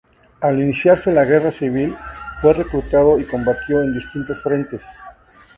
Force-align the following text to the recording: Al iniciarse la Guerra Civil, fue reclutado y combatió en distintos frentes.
Al 0.39 0.59
iniciarse 0.59 1.11
la 1.11 1.25
Guerra 1.25 1.51
Civil, 1.51 1.95
fue 2.41 2.53
reclutado 2.55 3.19
y 3.19 3.23
combatió 3.27 3.83
en 3.83 3.93
distintos 3.93 4.41
frentes. 4.41 4.81